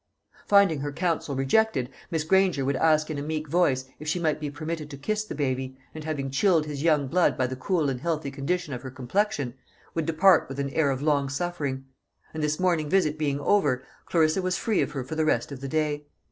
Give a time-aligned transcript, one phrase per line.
[0.47, 4.39] Finding her counsel rejected, Miss Granger would ask in a meek voice if she might
[4.39, 7.87] be permitted to kiss the baby, and having chilled his young blood by the cool
[7.87, 9.53] and healthy condition of her complexion,
[9.93, 11.85] would depart with an air of long suffering;
[12.33, 15.61] and this morning visit being over, Clarissa was free of her for the rest of
[15.61, 16.07] the day.